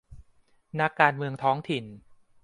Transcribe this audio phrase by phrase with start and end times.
[0.79, 1.85] นักการเมืองท้องถิ่น